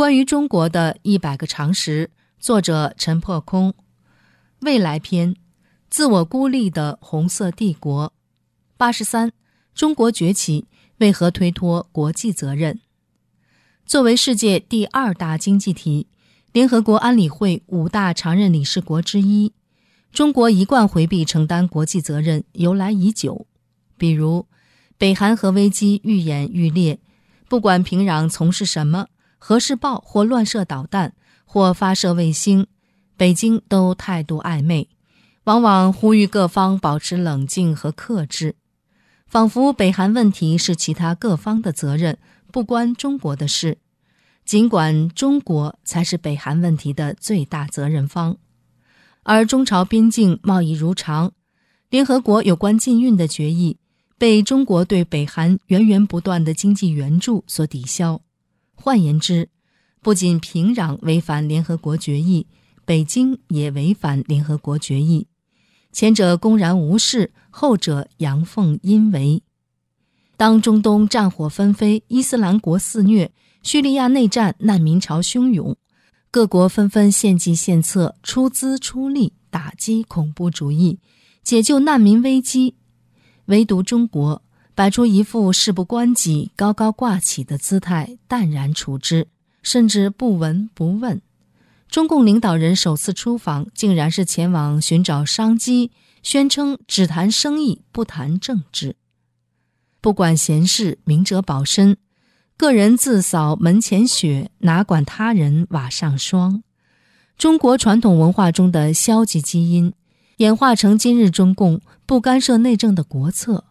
[0.00, 2.08] 关于中国的一百个常识，
[2.38, 3.74] 作者陈破空。
[4.60, 5.36] 未来篇：
[5.90, 8.10] 自我孤立的红色帝国。
[8.78, 9.30] 八十三，
[9.74, 10.64] 中国崛起
[11.00, 12.80] 为何推脱国际责任？
[13.84, 16.06] 作为世界第二大经济体，
[16.50, 19.52] 联合国安理会五大常任理事国之一，
[20.10, 23.46] 中国一贯回避承担国际责任，由来已久。
[23.98, 24.46] 比如，
[24.96, 26.98] 北韩核危机愈演愈烈，
[27.50, 29.08] 不管平壤从事什么。
[29.42, 31.14] 核试爆或乱射导弹
[31.44, 32.66] 或发射卫星，
[33.16, 34.88] 北京都态度暧昧，
[35.44, 38.54] 往往呼吁各方保持冷静和克制，
[39.26, 42.18] 仿佛北韩问题是其他各方的责任，
[42.52, 43.78] 不关中国的事。
[44.44, 48.36] 尽管中国才是北韩问题的最大责任方，
[49.22, 51.32] 而中朝边境贸易如常，
[51.88, 53.78] 联合国有关禁运的决议
[54.18, 58.20] 被中国对北韩源源不断的经济援助所抵消。
[58.82, 59.50] 换言之，
[60.00, 62.46] 不仅平壤违反联合国决议，
[62.86, 65.26] 北京也违反联合国决议。
[65.92, 69.42] 前者公然无视，后者阳奉阴违。
[70.38, 73.30] 当中东战火纷飞，伊斯兰国肆虐，
[73.62, 75.76] 叙利亚内战，难民潮汹涌，
[76.30, 80.98] 各国纷纷献计献策，出资出力打击恐怖主义，
[81.44, 82.76] 解救难民危机，
[83.44, 84.42] 唯独中国。
[84.80, 89.28] 摆出一副事不关己、高高挂起的姿态，淡然处之，
[89.62, 91.20] 甚至不闻不问。
[91.90, 95.90] 中共领导人首次出访，竟然是前往寻找商机，
[96.22, 98.96] 宣称只谈生意，不谈政治。
[100.00, 101.98] 不管闲事，明哲保身，
[102.56, 106.62] 个人自扫门前雪，哪管他人瓦上霜。
[107.36, 109.92] 中国传统文化中的消极基因，
[110.38, 113.66] 演化成今日中共不干涉内政的国策。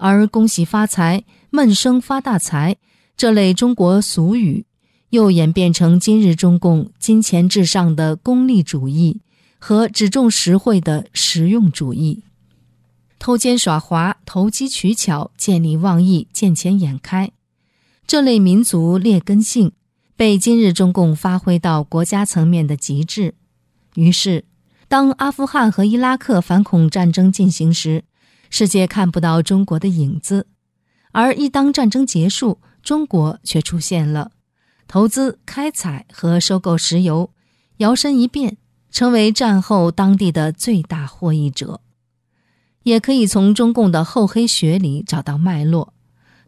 [0.00, 2.76] 而“恭喜发财”“闷声发大财”
[3.16, 4.64] 这类中国俗语，
[5.10, 9.20] 又演变成今日中共金钱至上的功利主义
[9.58, 12.24] 和只重实惠的实用主义，
[13.18, 17.30] 偷奸耍滑、投机取巧、见利忘义、见钱眼开，
[18.06, 19.72] 这类民族劣根性
[20.16, 23.34] 被今日中共发挥到国家层面的极致。
[23.96, 24.46] 于是，
[24.88, 28.04] 当阿富汗和伊拉克反恐战争进行时，
[28.50, 30.48] 世界看不到中国的影子，
[31.12, 34.32] 而一当战争结束，中国却出现了，
[34.86, 37.30] 投资、开采和收购石油，
[37.78, 38.58] 摇身一变
[38.90, 41.80] 成为战后当地的最大获益者。
[42.82, 45.94] 也可以从中共的厚黑学里找到脉络：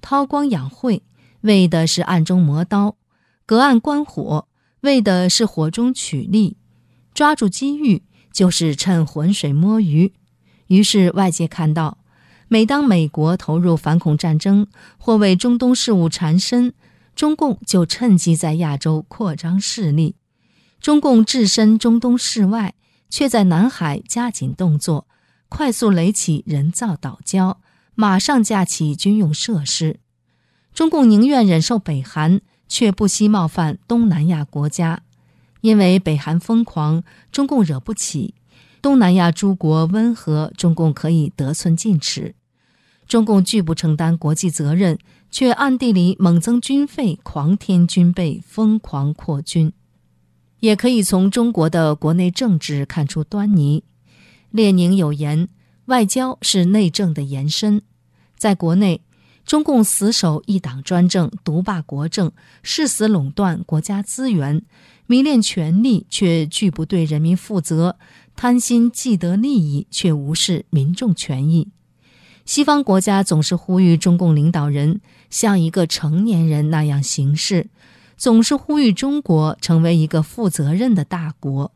[0.00, 1.02] 韬光养晦，
[1.42, 2.96] 为的是暗中磨刀；
[3.44, 4.48] 隔岸观火，
[4.80, 6.56] 为的是火中取栗；
[7.12, 10.14] 抓住机遇，就是趁浑水摸鱼。
[10.70, 11.98] 于是外界看到，
[12.46, 16.72] 每当美国投入反恐战争或为中东事务缠身，
[17.16, 20.14] 中共就趁机在亚洲扩张势力。
[20.80, 22.74] 中共置身中东事外，
[23.08, 25.08] 却在南海加紧动作，
[25.48, 27.56] 快速垒起人造岛礁，
[27.96, 29.98] 马上架起军用设施。
[30.72, 35.02] 中共宁愿忍受北韩，却不惜冒犯东南亚国家，
[35.62, 38.34] 因为北韩疯狂，中共惹不起。
[38.82, 42.34] 东南亚诸国温和，中共可以得寸进尺；
[43.06, 44.98] 中共拒不承担国际责任，
[45.30, 49.72] 却暗地里猛增军费、狂添军备、疯狂扩军。
[50.60, 53.84] 也可以从中国的国内政治看出端倪。
[54.50, 55.48] 列宁有言
[55.86, 57.82] ：“外交是内政的延伸。”
[58.36, 59.02] 在国内，
[59.50, 62.30] 中共死守一党专政、独霸国政，
[62.62, 64.62] 誓死垄断国家资源，
[65.08, 67.96] 迷恋权力却拒不对人民负责。
[68.36, 71.66] 贪心既得利益，却无视民众权益。
[72.46, 75.00] 西方国家总是呼吁中共领导人
[75.30, 77.66] 像一个成年人那样行事，
[78.16, 81.72] 总是呼吁中国成为一个负责任的大国。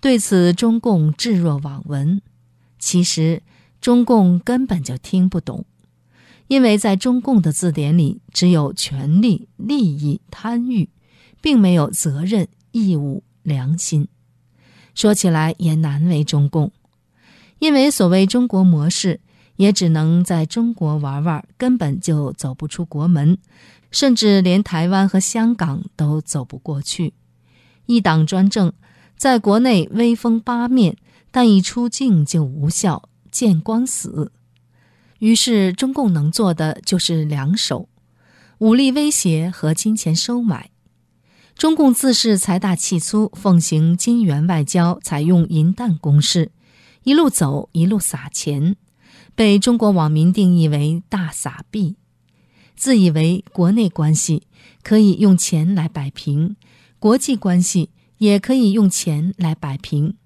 [0.00, 2.22] 对此，中共置若罔闻。
[2.78, 3.42] 其实，
[3.82, 5.66] 中共根本就听不懂，
[6.46, 10.88] 因为在中共的字典里，只有权力、利益、贪欲，
[11.40, 14.08] 并没有责任、义务、良心。
[14.94, 16.70] 说起来也难为中共，
[17.58, 19.20] 因为所谓中国模式，
[19.56, 23.38] 也只能在中国玩玩，根本就走不出国门，
[23.90, 27.14] 甚至连台湾和香港都走不过去。
[27.86, 28.72] 一党专政，
[29.16, 30.96] 在国内威风八面，
[31.30, 34.30] 但一出境就无效，见光死。
[35.24, 37.88] 于是中共能做的就是两手
[38.58, 40.70] 武力威胁和金钱收买。
[41.56, 46.52] 中共自恃财大气粗奉行金元外交采用银弹攻势
[47.04, 48.76] 一路走一路撒钱
[49.34, 51.96] 被中国网民定义为大撒币
[52.76, 54.46] 自以为国内关系
[54.82, 56.54] 可以用钱来摆平
[56.98, 57.88] 国际关系
[58.18, 60.18] 也可以用钱来摆平。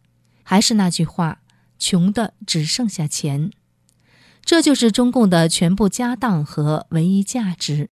[0.43, 1.43] 还是那句话
[1.79, 3.53] 穷的只剩下钱。
[4.49, 7.91] 这就是中共的全部家当和唯一价值。